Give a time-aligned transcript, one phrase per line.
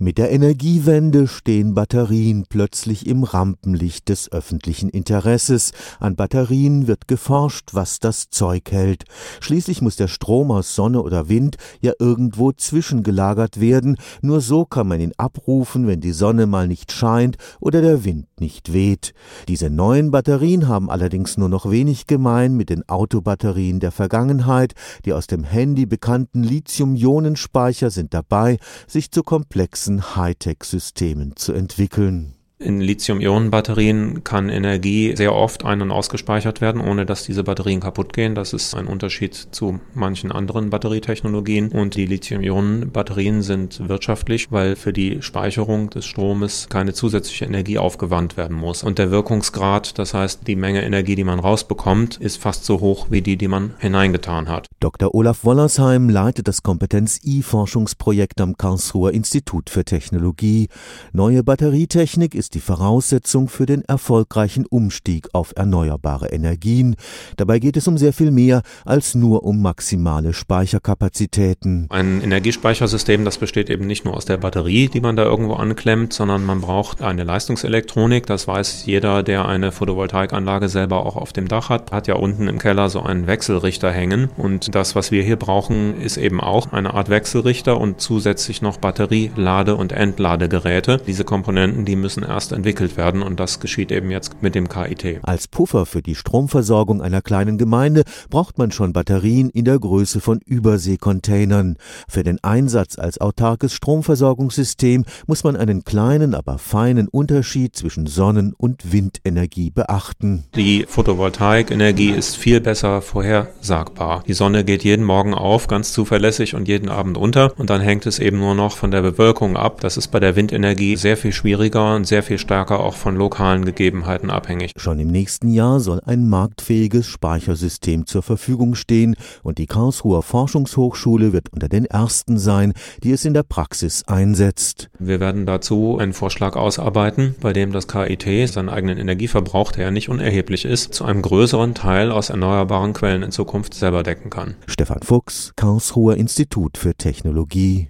[0.00, 5.72] Mit der Energiewende stehen Batterien plötzlich im Rampenlicht des öffentlichen Interesses.
[5.98, 9.06] An Batterien wird geforscht, was das Zeug hält.
[9.40, 13.96] Schließlich muss der Strom aus Sonne oder Wind ja irgendwo zwischengelagert werden.
[14.22, 18.28] Nur so kann man ihn abrufen, wenn die Sonne mal nicht scheint oder der Wind
[18.38, 19.14] nicht weht.
[19.48, 24.74] Diese neuen Batterien haben allerdings nur noch wenig gemein mit den Autobatterien der Vergangenheit.
[25.04, 32.37] Die aus dem Handy bekannten Lithium-Ionen-Speicher sind dabei, sich zu komplexen komplexen Hightech-Systemen zu entwickeln.
[32.60, 38.12] In Lithium-Ionen-Batterien kann Energie sehr oft ein- und ausgespeichert werden, ohne dass diese Batterien kaputt
[38.12, 38.34] gehen.
[38.34, 41.68] Das ist ein Unterschied zu manchen anderen Batterietechnologien.
[41.68, 48.36] Und die Lithium-Ionen-Batterien sind wirtschaftlich, weil für die Speicherung des Stromes keine zusätzliche Energie aufgewandt
[48.36, 48.82] werden muss.
[48.82, 53.06] Und der Wirkungsgrad, das heißt die Menge Energie, die man rausbekommt, ist fast so hoch
[53.08, 54.66] wie die, die man hineingetan hat.
[54.80, 55.14] Dr.
[55.14, 60.68] Olaf Wollersheim leitet das Kompetenz-I-Forschungsprojekt am Karlsruher Institut für Technologie.
[61.12, 66.96] Neue Batterietechnik ist ist die Voraussetzung für den erfolgreichen Umstieg auf erneuerbare Energien.
[67.36, 71.88] Dabei geht es um sehr viel mehr als nur um maximale Speicherkapazitäten.
[71.90, 76.14] Ein Energiespeichersystem, das besteht eben nicht nur aus der Batterie, die man da irgendwo anklemmt,
[76.14, 78.24] sondern man braucht eine Leistungselektronik.
[78.24, 82.48] Das weiß jeder, der eine Photovoltaikanlage selber auch auf dem Dach hat, hat ja unten
[82.48, 84.30] im Keller so einen Wechselrichter hängen.
[84.38, 88.78] Und das, was wir hier brauchen, ist eben auch eine Art Wechselrichter und zusätzlich noch
[88.78, 91.02] Batterie, Lade- und Entladegeräte.
[91.06, 94.68] Diese Komponenten, die müssen erst erst entwickelt werden und das geschieht eben jetzt mit dem
[94.68, 95.18] KIT.
[95.24, 100.20] Als Puffer für die Stromversorgung einer kleinen Gemeinde braucht man schon Batterien in der Größe
[100.20, 101.78] von Überseekontainern.
[102.08, 108.54] Für den Einsatz als autarkes Stromversorgungssystem muss man einen kleinen, aber feinen Unterschied zwischen Sonnen-
[108.56, 110.44] und Windenergie beachten.
[110.54, 114.22] Die Photovoltaikenergie ist viel besser vorhersagbar.
[114.28, 118.06] Die Sonne geht jeden Morgen auf, ganz zuverlässig und jeden Abend unter und dann hängt
[118.06, 119.80] es eben nur noch von der Bewölkung ab.
[119.80, 123.64] Das ist bei der Windenergie sehr viel schwieriger und sehr viel stärker auch von lokalen
[123.64, 124.72] Gegebenheiten abhängig.
[124.76, 131.32] Schon im nächsten Jahr soll ein marktfähiges Speichersystem zur Verfügung stehen und die Karlsruher Forschungshochschule
[131.32, 132.72] wird unter den ersten sein,
[133.02, 134.90] die es in der Praxis einsetzt.
[134.98, 139.90] Wir werden dazu einen Vorschlag ausarbeiten, bei dem das KIT seinen eigenen Energieverbrauch, der ja
[139.92, 144.56] nicht unerheblich ist, zu einem größeren Teil aus erneuerbaren Quellen in Zukunft selber decken kann.
[144.66, 147.86] Stefan Fuchs, Karlsruher Institut für Technologie